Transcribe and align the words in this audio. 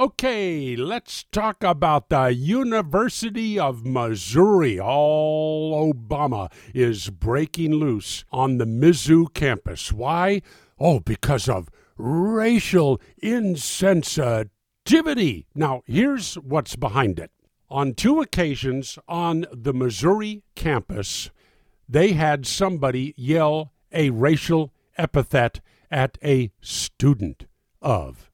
Okay, 0.00 0.76
let's 0.76 1.24
talk 1.32 1.64
about 1.64 2.08
the 2.08 2.32
University 2.32 3.58
of 3.58 3.84
Missouri. 3.84 4.78
All 4.78 5.92
Obama 5.92 6.52
is 6.72 7.10
breaking 7.10 7.74
loose 7.74 8.24
on 8.30 8.58
the 8.58 8.64
Mizzou 8.64 9.34
campus. 9.34 9.92
Why? 9.92 10.42
Oh, 10.78 11.00
because 11.00 11.48
of 11.48 11.68
racial 11.96 13.00
insensitivity. 13.20 15.46
Now, 15.56 15.82
here's 15.84 16.36
what's 16.36 16.76
behind 16.76 17.18
it. 17.18 17.32
On 17.68 17.92
two 17.92 18.20
occasions 18.20 19.00
on 19.08 19.46
the 19.50 19.74
Missouri 19.74 20.44
campus, 20.54 21.32
they 21.88 22.12
had 22.12 22.46
somebody 22.46 23.14
yell 23.16 23.72
a 23.90 24.10
racial 24.10 24.72
epithet 24.96 25.58
at 25.90 26.18
a 26.22 26.52
student 26.60 27.46
of 27.82 28.30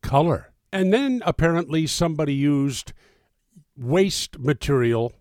color. 0.00 0.52
And 0.72 0.92
then 0.92 1.22
apparently 1.24 1.86
somebody 1.86 2.34
used 2.34 2.92
waste 3.76 4.38
material, 4.38 5.12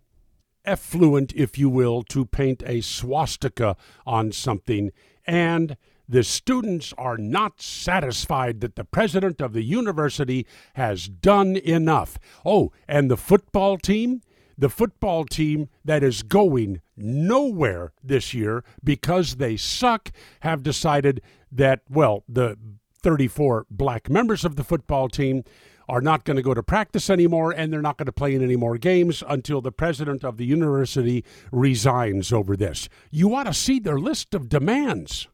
effluent, 0.65 1.33
if 1.33 1.57
you 1.57 1.69
will, 1.69 2.03
to 2.03 2.25
paint 2.25 2.63
a 2.65 2.81
swastika 2.81 3.77
on 4.05 4.31
something. 4.31 4.91
And 5.25 5.77
the 6.09 6.23
students 6.23 6.93
are 6.97 7.17
not 7.17 7.61
satisfied 7.61 8.61
that 8.61 8.75
the 8.75 8.85
president 8.85 9.41
of 9.41 9.53
the 9.53 9.63
university 9.63 10.45
has 10.73 11.07
done 11.07 11.57
enough. 11.57 12.17
Oh, 12.45 12.71
and 12.87 13.11
the 13.11 13.17
football 13.17 13.77
team? 13.77 14.21
The 14.57 14.69
football 14.69 15.25
team 15.25 15.69
that 15.85 16.03
is 16.03 16.23
going 16.23 16.81
nowhere 16.95 17.93
this 18.03 18.33
year 18.33 18.63
because 18.83 19.35
they 19.35 19.55
suck 19.55 20.11
have 20.39 20.63
decided 20.63 21.21
that, 21.51 21.81
well, 21.89 22.23
the 22.27 22.57
34 23.01 23.65
black 23.69 24.09
members 24.09 24.43
of 24.45 24.55
the 24.55 24.63
football 24.63 25.09
team 25.09 25.43
are 25.89 26.01
not 26.01 26.25
going 26.25 26.35
to 26.35 26.43
go 26.43 26.53
to 26.53 26.63
practice 26.63 27.09
anymore 27.09 27.51
and 27.51 27.71
they're 27.71 27.81
not 27.81 27.97
going 27.97 28.07
to 28.07 28.11
play 28.11 28.35
in 28.35 28.43
any 28.43 28.55
more 28.55 28.77
games 28.77 29.23
until 29.27 29.61
the 29.61 29.71
president 29.71 30.23
of 30.23 30.37
the 30.37 30.45
university 30.45 31.23
resigns 31.51 32.33
over 32.33 32.57
this. 32.57 32.89
You 33.09 33.33
ought 33.35 33.43
to 33.43 33.53
see 33.53 33.79
their 33.79 33.99
list 33.99 34.33
of 34.33 34.49
demands. 34.49 35.27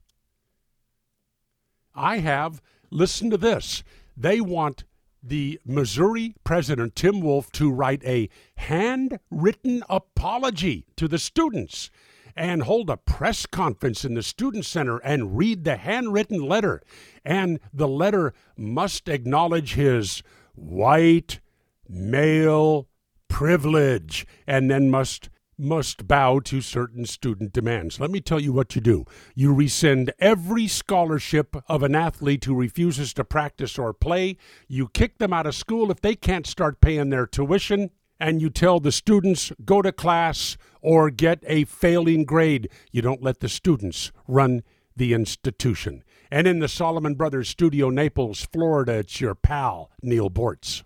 I 1.96 2.20
have, 2.20 2.62
listen 2.92 3.30
to 3.32 3.38
this, 3.38 3.84
they 4.16 4.42
want 4.42 4.84
the 5.24 5.60
Missouri 5.66 6.36
president, 6.44 6.96
Tim 6.96 7.22
Wolfe, 7.22 7.52
to 7.54 7.72
write 7.72 8.04
a 8.04 8.30
handwritten 8.56 9.84
apology 9.90 10.86
to 10.98 11.08
the 11.08 11.20
students 11.20 11.90
and 12.36 12.64
hold 12.64 12.90
a 12.90 12.98
press 12.98 13.46
conference 13.46 14.04
in 14.04 14.14
the 14.14 14.24
Student 14.24 14.66
Center 14.66 14.98
and 15.00 15.38
read 15.38 15.64
the 15.64 15.78
handwritten 15.78 16.42
letter. 16.42 16.82
And 17.24 17.60
the 17.74 17.88
letter 17.88 18.34
must 18.58 19.08
acknowledge 19.08 19.74
his 19.74 20.24
white 20.56 21.40
male 21.88 22.88
privilege 23.28 24.26
and 24.48 24.70
then 24.70 24.90
must 24.90 25.30
must 25.56 26.08
bow 26.08 26.40
to 26.40 26.62
certain 26.62 27.06
student 27.06 27.54
demands. 27.54 28.00
Let 28.00 28.10
me 28.10 28.20
tell 28.20 28.40
you 28.40 28.52
what 28.52 28.76
you 28.76 28.82
do. 28.82 29.06
You 29.36 29.54
rescind 29.54 30.12
every 30.20 30.68
scholarship 30.68 31.56
of 31.68 31.84
an 31.84 31.94
athlete 31.96 32.46
who 32.46 32.56
refuses 32.56 33.14
to 33.14 33.24
practice 33.24 33.78
or 33.78 33.94
play. 33.94 34.38
You 34.68 34.88
kick 34.88 35.20
them 35.20 35.32
out 35.32 35.46
of 35.46 35.56
school 35.56 35.92
if 35.92 36.02
they 36.02 36.16
can't 36.16 36.48
start 36.48 36.82
paying 36.82 37.12
their 37.12 37.28
tuition 37.28 37.92
and 38.20 38.42
you 38.42 38.50
tell 38.50 38.80
the 38.80 38.92
students 38.92 39.52
go 39.66 39.82
to 39.82 39.92
class 39.92 40.58
or 40.82 41.10
get 41.10 41.40
a 41.46 41.66
failing 41.66 42.26
grade. 42.26 42.70
You 42.92 43.02
don't 43.02 43.24
let 43.24 43.40
the 43.40 43.50
students 43.50 44.12
run 44.28 44.64
the 44.96 45.14
institution. 45.14 46.04
And 46.32 46.48
in 46.48 46.60
the 46.60 46.68
Solomon 46.68 47.16
Brothers 47.16 47.50
studio, 47.50 47.90
Naples, 47.90 48.48
Florida, 48.52 48.94
it's 48.94 49.22
your 49.22 49.36
pal, 49.36 49.92
Neal 50.02 50.30
Boortz. 50.30 50.84